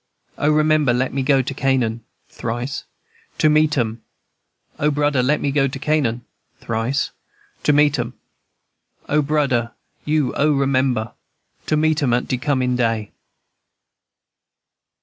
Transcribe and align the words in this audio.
O, 0.39 0.49
remember, 0.49 0.93
let 0.95 1.13
me 1.13 1.21
go 1.21 1.43
to 1.43 1.53
Canaan, 1.53 2.03
(Thrice.) 2.27 2.85
To 3.37 3.51
meet 3.51 3.77
"em, 3.77 3.97
&c. 3.97 4.71
O 4.85 4.89
brudder, 4.89 5.21
let 5.21 5.39
me 5.39 5.51
go 5.51 5.67
to 5.67 5.77
Canaan, 5.77 6.25
(Thrice.) 6.59 7.11
To 7.61 7.71
meet 7.71 7.99
'em, 7.99 8.13
&c. 8.13 9.05
My 9.13 9.17
brudder, 9.19 9.73
you 10.03 10.33
oh! 10.35 10.51
remember, 10.53 11.03
(Thrice.) 11.59 11.65
To 11.67 11.77
meet 11.77 12.01
'em 12.01 12.13
at 12.13 12.27
de 12.27 12.37
comin' 12.39 12.75
day." 12.75 13.11